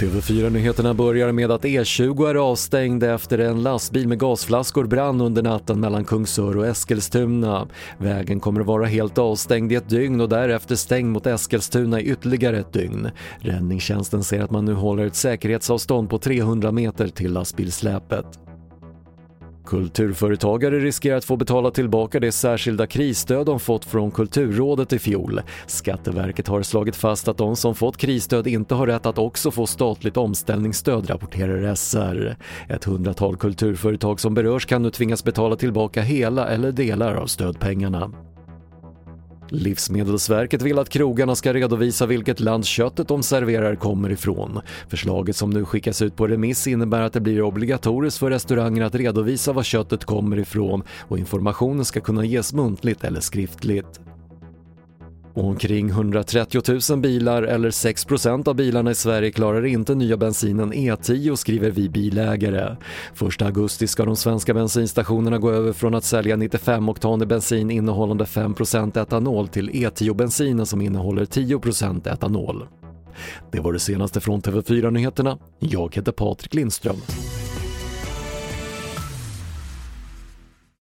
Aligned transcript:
TV4-nyheterna 0.00 0.94
börjar 0.94 1.32
med 1.32 1.50
att 1.50 1.64
E20 1.64 2.28
är 2.30 2.34
avstängd 2.34 3.02
efter 3.02 3.38
en 3.38 3.62
lastbil 3.62 4.08
med 4.08 4.18
gasflaskor 4.18 4.84
brann 4.84 5.20
under 5.20 5.42
natten 5.42 5.80
mellan 5.80 6.04
Kungsör 6.04 6.56
och 6.56 6.66
Eskilstuna. 6.66 7.68
Vägen 7.98 8.40
kommer 8.40 8.60
att 8.60 8.66
vara 8.66 8.86
helt 8.86 9.18
avstängd 9.18 9.72
i 9.72 9.74
ett 9.74 9.88
dygn 9.88 10.20
och 10.20 10.28
därefter 10.28 10.76
stängd 10.76 11.12
mot 11.12 11.26
Eskilstuna 11.26 12.00
i 12.00 12.04
ytterligare 12.04 12.58
ett 12.58 12.72
dygn. 12.72 13.10
Räddningstjänsten 13.38 14.24
säger 14.24 14.42
att 14.42 14.50
man 14.50 14.64
nu 14.64 14.74
håller 14.74 15.06
ett 15.06 15.16
säkerhetsavstånd 15.16 16.10
på 16.10 16.18
300 16.18 16.72
meter 16.72 17.08
till 17.08 17.32
lastbilsläpet. 17.32 18.26
Kulturföretagare 19.66 20.78
riskerar 20.78 21.16
att 21.16 21.24
få 21.24 21.36
betala 21.36 21.70
tillbaka 21.70 22.20
det 22.20 22.32
särskilda 22.32 22.86
krisstöd 22.86 23.46
de 23.46 23.60
fått 23.60 23.84
från 23.84 24.10
Kulturrådet 24.10 24.92
i 24.92 24.98
fjol. 24.98 25.40
Skatteverket 25.66 26.48
har 26.48 26.62
slagit 26.62 26.96
fast 26.96 27.28
att 27.28 27.38
de 27.38 27.56
som 27.56 27.74
fått 27.74 27.96
krisstöd 27.96 28.46
inte 28.46 28.74
har 28.74 28.86
rätt 28.86 29.06
att 29.06 29.18
också 29.18 29.50
få 29.50 29.66
statligt 29.66 30.16
omställningsstöd, 30.16 31.10
rapporterar 31.10 31.74
SR. 31.74 32.36
Ett 32.68 32.84
hundratal 32.84 33.36
kulturföretag 33.36 34.20
som 34.20 34.34
berörs 34.34 34.66
kan 34.66 34.82
nu 34.82 34.90
tvingas 34.90 35.24
betala 35.24 35.56
tillbaka 35.56 36.02
hela 36.02 36.48
eller 36.48 36.72
delar 36.72 37.14
av 37.14 37.26
stödpengarna. 37.26 38.25
Livsmedelsverket 39.48 40.62
vill 40.62 40.78
att 40.78 40.88
krogarna 40.88 41.34
ska 41.34 41.52
redovisa 41.52 42.06
vilket 42.06 42.40
land 42.40 42.64
köttet 42.64 43.08
de 43.08 43.22
serverar 43.22 43.74
kommer 43.74 44.10
ifrån. 44.10 44.60
Förslaget 44.88 45.36
som 45.36 45.50
nu 45.50 45.64
skickas 45.64 46.02
ut 46.02 46.16
på 46.16 46.26
remiss 46.26 46.66
innebär 46.66 47.00
att 47.00 47.12
det 47.12 47.20
blir 47.20 47.42
obligatoriskt 47.42 48.18
för 48.18 48.30
restauranger 48.30 48.84
att 48.84 48.94
redovisa 48.94 49.52
var 49.52 49.62
köttet 49.62 50.04
kommer 50.04 50.38
ifrån 50.38 50.82
och 51.08 51.18
informationen 51.18 51.84
ska 51.84 52.00
kunna 52.00 52.24
ges 52.24 52.52
muntligt 52.52 53.04
eller 53.04 53.20
skriftligt. 53.20 54.00
Omkring 55.36 55.90
130 55.90 56.62
000 56.90 57.00
bilar, 57.00 57.42
eller 57.42 57.70
6% 57.70 58.48
av 58.48 58.54
bilarna 58.54 58.90
i 58.90 58.94
Sverige, 58.94 59.30
klarar 59.30 59.66
inte 59.66 59.94
nya 59.94 60.16
bensinen 60.16 60.72
E10 60.72 61.36
skriver 61.36 61.70
vi 61.70 61.88
bilägare. 61.88 62.76
1 63.36 63.42
augusti 63.42 63.86
ska 63.86 64.04
de 64.04 64.16
svenska 64.16 64.54
bensinstationerna 64.54 65.38
gå 65.38 65.50
över 65.50 65.72
från 65.72 65.94
att 65.94 66.04
sälja 66.04 66.36
95-oktanig 66.36 67.26
bensin 67.26 67.70
innehållande 67.70 68.24
5% 68.24 69.02
etanol 69.02 69.48
till 69.48 69.70
E10-bensinen 69.70 70.66
som 70.66 70.80
innehåller 70.80 71.24
10% 71.24 72.12
etanol. 72.12 72.64
Det 73.52 73.60
var 73.60 73.72
det 73.72 73.78
senaste 73.78 74.20
från 74.20 74.42
TV4 74.42 74.90
Nyheterna. 74.90 75.38
Jag 75.58 75.94
heter 75.94 76.12
Patrik 76.12 76.54
Lindström. 76.54 76.96